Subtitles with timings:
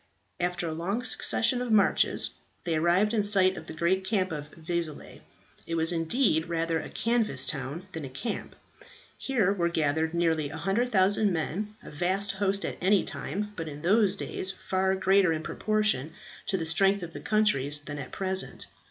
[0.39, 2.31] After a long succession of marches
[2.63, 5.21] they arrived in sight of the great camp at Vezelay.
[5.67, 8.55] It was indeed rather a canvas town than a camp.
[9.15, 14.15] Here were gathered nearly 100,000 men, a vast host at any time, but in those
[14.15, 16.13] days far greater in proportion
[16.47, 18.65] to the strength of the countries than at present.